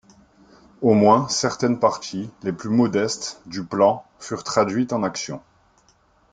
Au 0.81 0.95
moins, 0.95 1.29
certaines 1.29 1.77
parties, 1.77 2.31
les 2.41 2.51
plus 2.51 2.69
modestes, 2.71 3.39
du 3.45 3.63
plan, 3.63 4.03
furent 4.19 4.43
traduites 4.43 4.93
en 4.93 5.03
action. 5.03 5.43